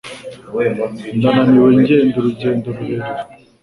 Ndananiwe 1.15 1.69
ngenda 1.79 2.15
urugendo 2.19 2.67
rurerure. 2.75 3.07